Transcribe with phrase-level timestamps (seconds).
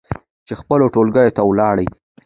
[0.47, 1.87] چې خپلو ټولګيو ته ولاړې